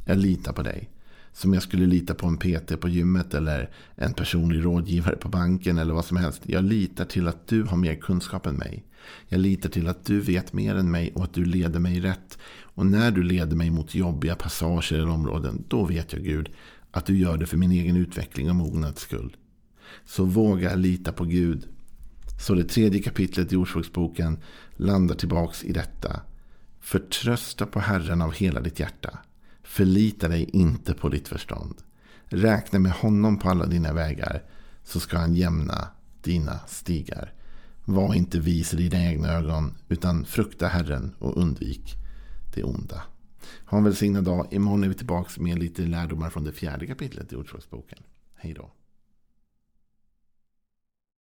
jag 0.05 0.19
litar 0.19 0.53
på 0.53 0.63
dig. 0.63 0.91
Som 1.33 1.55
jag 1.55 1.63
skulle 1.63 1.87
lita 1.87 2.15
på 2.15 2.27
en 2.27 2.37
PT 2.37 2.81
på 2.81 2.89
gymmet 2.89 3.35
eller 3.35 3.71
en 3.95 4.15
personlig 4.15 4.65
rådgivare 4.65 5.17
på 5.17 5.29
banken 5.29 5.79
eller 5.79 5.95
vad 5.95 6.05
som 6.05 6.17
helst. 6.17 6.43
Jag 6.47 6.65
litar 6.65 7.05
till 7.05 7.29
att 7.29 7.49
du 7.49 7.63
har 7.63 7.77
mer 7.77 7.95
kunskap 7.95 8.47
än 8.47 8.55
mig. 8.55 8.85
Jag 9.29 9.41
litar 9.41 9.69
till 9.69 9.89
att 9.89 10.05
du 10.05 10.21
vet 10.21 10.53
mer 10.53 10.75
än 10.75 10.91
mig 10.91 11.13
och 11.15 11.25
att 11.25 11.35
du 11.35 11.45
leder 11.45 11.81
mig 11.81 12.01
rätt. 12.01 12.39
Och 12.61 12.87
när 12.87 13.11
du 13.11 13.23
leder 13.23 13.57
mig 13.57 13.71
mot 13.71 13.95
jobbiga 13.95 14.35
passager 14.35 14.97
eller 14.97 15.11
områden, 15.11 15.65
då 15.69 15.85
vet 15.85 16.13
jag 16.13 16.23
Gud 16.23 16.51
att 16.91 17.07
du 17.07 17.19
gör 17.19 17.37
det 17.37 17.47
för 17.47 17.57
min 17.57 17.73
egen 17.73 17.97
utveckling 17.97 18.51
och 18.51 18.57
mognads 18.57 19.01
skull. 19.01 19.37
Så 20.05 20.25
våga 20.25 20.75
lita 20.75 21.13
på 21.13 21.25
Gud. 21.25 21.69
Så 22.47 22.55
det 22.55 22.65
tredje 22.65 23.03
kapitlet 23.03 23.53
i 23.53 23.57
Ordspråksboken 23.57 24.39
landar 24.77 25.15
tillbaks 25.15 25.65
i 25.65 25.73
detta. 25.73 26.21
Förtrösta 26.81 27.67
på 27.67 27.81
Herren 27.81 28.23
av 28.23 28.33
hela 28.33 28.61
ditt 28.61 28.81
hjärta. 28.81 29.19
Förlita 29.63 30.29
dig 30.29 30.51
inte 30.53 30.95
på 30.95 31.09
ditt 31.09 31.29
förstånd. 31.29 31.75
Räkna 32.25 32.79
med 32.79 32.93
honom 32.93 33.39
på 33.39 33.49
alla 33.49 33.67
dina 33.67 33.93
vägar 33.93 34.43
så 34.85 35.01
ska 35.01 35.19
han 35.19 35.35
jämna 35.35 35.89
dina 36.23 36.59
stigar. 36.59 37.33
Var 37.85 38.15
inte 38.15 38.41
vis 38.41 38.75
i 38.75 38.77
dina 38.77 39.05
egna 39.05 39.29
ögon 39.29 39.75
utan 39.89 40.25
frukta 40.25 40.69
Herren 40.69 41.15
och 41.19 41.37
undvik 41.37 41.95
det 42.55 42.65
onda. 42.65 43.03
Ha 43.67 43.79
en 43.79 43.85
välsignad 43.85 44.25
dag. 44.25 44.47
Imorgon 44.51 44.85
är 44.85 44.89
vi 44.89 44.95
tillbaka 44.95 45.43
med 45.43 45.59
lite 45.59 45.83
lärdomar 45.83 46.31
från 46.31 46.45
det 46.45 46.53
fjärde 46.53 46.87
kapitlet 46.87 47.33
i 47.33 47.37
Ordspråksboken. 47.37 47.99
Hej 48.35 48.55
då. 48.55 48.71